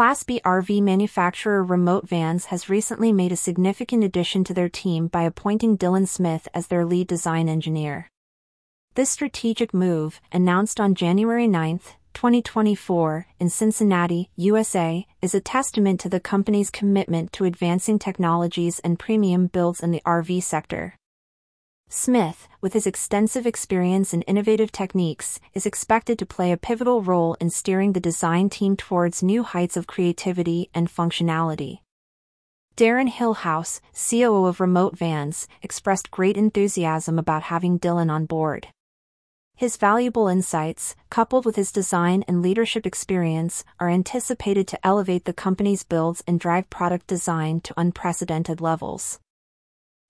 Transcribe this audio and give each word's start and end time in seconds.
Class 0.00 0.22
B 0.22 0.40
RV 0.46 0.82
manufacturer 0.82 1.62
Remote 1.62 2.08
Vans 2.08 2.46
has 2.46 2.70
recently 2.70 3.12
made 3.12 3.32
a 3.32 3.36
significant 3.36 4.02
addition 4.02 4.44
to 4.44 4.54
their 4.54 4.70
team 4.70 5.08
by 5.08 5.24
appointing 5.24 5.76
Dillon 5.76 6.06
Smith 6.06 6.48
as 6.54 6.68
their 6.68 6.86
lead 6.86 7.06
design 7.06 7.50
engineer. 7.50 8.08
This 8.94 9.10
strategic 9.10 9.74
move, 9.74 10.22
announced 10.32 10.80
on 10.80 10.94
January 10.94 11.46
9, 11.46 11.80
2024, 12.14 13.26
in 13.38 13.50
Cincinnati, 13.50 14.30
USA, 14.36 15.06
is 15.20 15.34
a 15.34 15.40
testament 15.42 16.00
to 16.00 16.08
the 16.08 16.18
company's 16.18 16.70
commitment 16.70 17.30
to 17.34 17.44
advancing 17.44 17.98
technologies 17.98 18.78
and 18.78 18.98
premium 18.98 19.48
builds 19.48 19.80
in 19.80 19.90
the 19.90 20.00
RV 20.06 20.42
sector. 20.42 20.94
Smith, 21.92 22.46
with 22.60 22.72
his 22.72 22.86
extensive 22.86 23.48
experience 23.48 24.12
and 24.12 24.22
innovative 24.28 24.70
techniques, 24.70 25.40
is 25.54 25.66
expected 25.66 26.20
to 26.20 26.24
play 26.24 26.52
a 26.52 26.56
pivotal 26.56 27.02
role 27.02 27.34
in 27.40 27.50
steering 27.50 27.94
the 27.94 28.00
design 28.00 28.48
team 28.48 28.76
towards 28.76 29.24
new 29.24 29.42
heights 29.42 29.76
of 29.76 29.88
creativity 29.88 30.70
and 30.72 30.88
functionality. 30.88 31.80
Darren 32.76 33.10
Hillhouse, 33.10 33.80
COO 33.92 34.46
of 34.46 34.60
Remote 34.60 34.96
Vans, 34.96 35.48
expressed 35.62 36.12
great 36.12 36.36
enthusiasm 36.36 37.18
about 37.18 37.42
having 37.42 37.76
Dillon 37.76 38.08
on 38.08 38.24
board. 38.24 38.68
His 39.56 39.76
valuable 39.76 40.28
insights, 40.28 40.94
coupled 41.10 41.44
with 41.44 41.56
his 41.56 41.72
design 41.72 42.22
and 42.28 42.40
leadership 42.40 42.86
experience, 42.86 43.64
are 43.80 43.90
anticipated 43.90 44.68
to 44.68 44.86
elevate 44.86 45.24
the 45.24 45.32
company's 45.32 45.82
builds 45.82 46.22
and 46.24 46.38
drive 46.38 46.70
product 46.70 47.08
design 47.08 47.60
to 47.62 47.74
unprecedented 47.76 48.60
levels. 48.60 49.18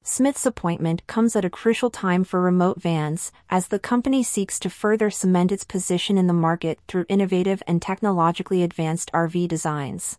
Smith's 0.03 0.47
appointment 0.47 1.07
comes 1.07 1.37
at 1.37 1.45
a 1.45 1.51
crucial 1.51 1.91
time 1.91 2.25
for 2.25 2.41
remote 2.41 2.81
vans, 2.81 3.31
as 3.51 3.69
the 3.69 3.79
company 3.79 4.23
seeks 4.23 4.59
to 4.59 4.71
further 4.71 5.11
cement 5.11 5.53
its 5.53 5.63
position 5.63 6.17
in 6.17 6.27
the 6.27 6.33
market 6.33 6.79
through 6.89 7.05
innovative 7.11 7.63
and 7.67 7.83
technologically 7.83 8.63
advanced 8.63 9.11
RV 9.13 9.47
designs. 9.47 10.19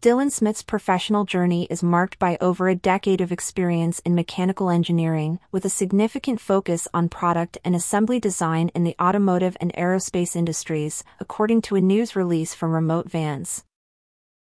Dillon 0.00 0.30
Smith's 0.30 0.62
professional 0.62 1.24
journey 1.24 1.66
is 1.68 1.82
marked 1.82 2.18
by 2.18 2.38
over 2.40 2.68
a 2.68 2.74
decade 2.74 3.20
of 3.20 3.30
experience 3.30 3.98
in 4.00 4.14
mechanical 4.14 4.70
engineering, 4.70 5.38
with 5.52 5.64
a 5.64 5.68
significant 5.68 6.40
focus 6.40 6.88
on 6.94 7.08
product 7.08 7.58
and 7.64 7.76
assembly 7.76 8.18
design 8.18 8.70
in 8.74 8.84
the 8.84 8.96
automotive 8.98 9.56
and 9.60 9.72
aerospace 9.74 10.34
industries, 10.34 11.04
according 11.20 11.60
to 11.62 11.76
a 11.76 11.80
news 11.80 12.16
release 12.16 12.54
from 12.54 12.72
Remote 12.72 13.10
Vans. 13.10 13.64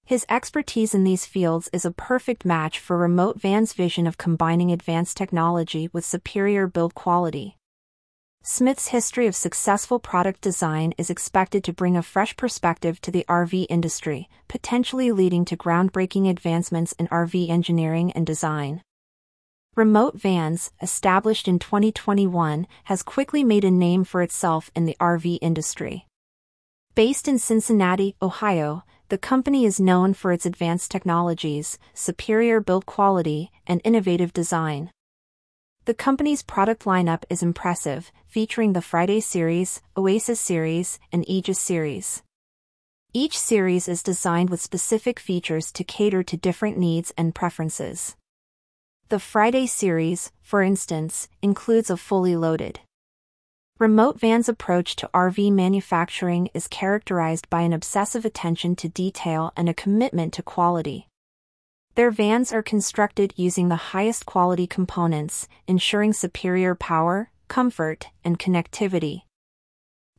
His 0.07 0.23
expertise 0.29 0.93
in 0.93 1.03
these 1.03 1.25
fields 1.25 1.67
is 1.73 1.83
a 1.83 1.89
perfect 1.89 2.45
match 2.45 2.77
for 2.77 2.95
Remote 2.95 3.41
Van's 3.41 3.73
vision 3.73 4.05
of 4.05 4.19
combining 4.19 4.71
advanced 4.71 5.17
technology 5.17 5.89
with 5.91 6.05
superior 6.05 6.67
build 6.67 6.93
quality. 6.93 7.57
Smith's 8.43 8.89
history 8.89 9.25
of 9.25 9.35
successful 9.35 9.97
product 9.97 10.41
design 10.41 10.93
is 10.99 11.09
expected 11.09 11.63
to 11.63 11.73
bring 11.73 11.97
a 11.97 12.03
fresh 12.03 12.37
perspective 12.37 13.01
to 13.01 13.09
the 13.09 13.25
RV 13.27 13.65
industry, 13.67 14.29
potentially 14.47 15.11
leading 15.11 15.43
to 15.43 15.57
groundbreaking 15.57 16.29
advancements 16.29 16.91
in 16.99 17.07
RV 17.07 17.49
engineering 17.49 18.11
and 18.11 18.27
design. 18.27 18.83
Remote 19.75 20.19
Vans, 20.19 20.71
established 20.83 21.47
in 21.47 21.57
2021, 21.57 22.67
has 22.83 23.01
quickly 23.01 23.43
made 23.43 23.65
a 23.65 23.71
name 23.71 24.03
for 24.03 24.21
itself 24.21 24.69
in 24.75 24.85
the 24.85 24.95
RV 24.99 25.39
industry. 25.41 26.05
Based 26.95 27.27
in 27.27 27.39
Cincinnati, 27.39 28.15
Ohio, 28.21 28.85
the 29.09 29.17
company 29.17 29.65
is 29.65 29.81
known 29.81 30.13
for 30.13 30.31
its 30.31 30.45
advanced 30.45 30.89
technologies, 30.91 31.77
superior 31.93 32.61
build 32.61 32.85
quality, 32.85 33.51
and 33.67 33.81
innovative 33.83 34.31
design. 34.31 34.91
The 35.83 35.93
company's 35.93 36.41
product 36.41 36.85
lineup 36.85 37.25
is 37.29 37.43
impressive, 37.43 38.13
featuring 38.27 38.71
the 38.71 38.81
Friday 38.81 39.19
series, 39.19 39.81
Oasis 39.97 40.39
series, 40.39 40.97
and 41.11 41.25
Aegis 41.27 41.59
series. 41.59 42.23
Each 43.11 43.37
series 43.37 43.89
is 43.89 44.01
designed 44.01 44.49
with 44.49 44.61
specific 44.61 45.19
features 45.19 45.73
to 45.73 45.83
cater 45.83 46.23
to 46.23 46.37
different 46.37 46.77
needs 46.77 47.13
and 47.17 47.35
preferences. 47.35 48.15
The 49.09 49.19
Friday 49.19 49.67
series, 49.67 50.31
for 50.41 50.63
instance, 50.63 51.27
includes 51.41 51.89
a 51.89 51.97
fully 51.97 52.37
loaded 52.37 52.79
Remote 53.77 54.17
Van's 54.21 54.47
approach 54.47 54.95
to 54.95 55.09
RV 55.13 55.51
manufacturing 55.51 56.49
is 56.53 56.65
characterized 56.65 57.49
by 57.49 57.59
an 57.59 57.73
obsessive 57.73 58.23
attention 58.23 58.73
to 58.77 58.87
detail 58.87 59.51
and 59.57 59.67
a 59.67 59.73
commitment 59.73 60.31
to 60.35 60.41
quality. 60.41 61.09
Their 61.95 62.09
vans 62.09 62.53
are 62.53 62.63
constructed 62.63 63.33
using 63.35 63.67
the 63.67 63.91
highest 63.91 64.25
quality 64.25 64.65
components, 64.65 65.49
ensuring 65.67 66.13
superior 66.13 66.73
power, 66.73 67.31
comfort, 67.49 68.07
and 68.23 68.39
connectivity. 68.39 69.23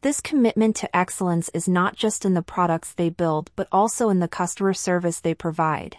This 0.02 0.20
commitment 0.20 0.76
to 0.76 0.94
excellence 0.94 1.48
is 1.54 1.66
not 1.66 1.96
just 1.96 2.26
in 2.26 2.34
the 2.34 2.42
products 2.42 2.92
they 2.92 3.08
build 3.08 3.50
but 3.56 3.68
also 3.72 4.10
in 4.10 4.20
the 4.20 4.28
customer 4.28 4.74
service 4.74 5.20
they 5.20 5.32
provide. 5.32 5.96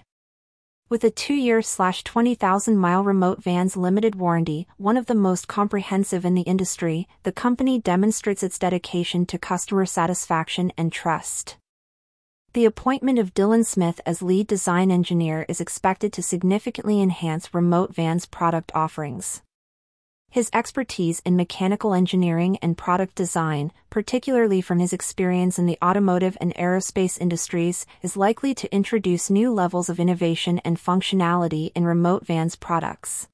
With 0.89 1.03
a 1.03 1.11
two-year 1.11 1.61
slash 1.63 2.01
20,000 2.05 2.77
mile 2.77 3.03
remote 3.03 3.43
van's 3.43 3.75
limited 3.75 4.15
warranty, 4.15 4.67
one 4.77 4.95
of 4.95 5.07
the 5.07 5.15
most 5.15 5.49
comprehensive 5.49 6.23
in 6.23 6.33
the 6.33 6.43
industry, 6.43 7.09
the 7.23 7.33
company 7.33 7.77
demonstrates 7.77 8.41
its 8.41 8.57
dedication 8.57 9.25
to 9.25 9.37
customer 9.37 9.85
satisfaction 9.85 10.71
and 10.77 10.89
trust. 10.89 11.57
The 12.53 12.63
appointment 12.63 13.19
of 13.19 13.33
Dillon 13.33 13.65
Smith 13.65 13.99
as 14.05 14.21
lead 14.21 14.47
design 14.47 14.89
engineer 14.89 15.45
is 15.49 15.59
expected 15.59 16.13
to 16.13 16.23
significantly 16.23 17.01
enhance 17.01 17.53
remote 17.53 17.93
van's 17.93 18.25
product 18.25 18.71
offerings. 18.73 19.41
His 20.29 20.49
expertise 20.53 21.21
in 21.25 21.35
mechanical 21.35 21.93
engineering 21.93 22.57
and 22.61 22.77
product 22.77 23.15
design, 23.15 23.71
particularly 23.89 24.61
from 24.61 24.79
his 24.79 24.93
experience 24.93 25.57
in 25.57 25.65
the 25.65 25.77
automotive 25.83 26.37
and 26.41 26.53
aerospace 26.55 27.19
industries, 27.19 27.85
is 28.01 28.17
likely 28.17 28.53
to 28.55 28.71
introduce 28.73 29.29
new 29.29 29.51
levels 29.51 29.89
of 29.89 29.99
innovation 29.99 30.59
and 30.65 30.77
functionality 30.77 31.71
in 31.75 31.85
remote 31.85 32.25
vans 32.25 32.55
products. 32.55 33.27